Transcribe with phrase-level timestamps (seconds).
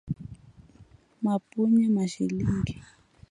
[1.23, 2.75] Mapunye Mashilingi